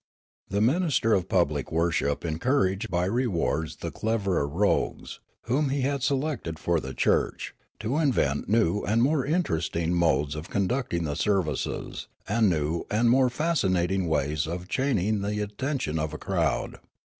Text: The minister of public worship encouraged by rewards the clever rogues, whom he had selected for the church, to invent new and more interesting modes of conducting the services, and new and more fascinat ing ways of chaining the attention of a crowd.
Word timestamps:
The 0.47 0.61
minister 0.61 1.13
of 1.13 1.29
public 1.29 1.71
worship 1.71 2.25
encouraged 2.25 2.89
by 2.89 3.05
rewards 3.05 3.75
the 3.75 3.91
clever 3.91 4.47
rogues, 4.47 5.19
whom 5.43 5.69
he 5.69 5.81
had 5.81 6.01
selected 6.01 6.57
for 6.57 6.79
the 6.79 6.95
church, 6.95 7.53
to 7.81 7.99
invent 7.99 8.49
new 8.49 8.81
and 8.81 9.03
more 9.03 9.23
interesting 9.23 9.93
modes 9.93 10.33
of 10.33 10.49
conducting 10.49 11.03
the 11.03 11.13
services, 11.15 12.07
and 12.27 12.49
new 12.49 12.87
and 12.89 13.11
more 13.11 13.29
fascinat 13.29 13.91
ing 13.91 14.07
ways 14.07 14.47
of 14.47 14.67
chaining 14.67 15.21
the 15.21 15.39
attention 15.39 15.99
of 15.99 16.15
a 16.15 16.17
crowd. 16.17 16.79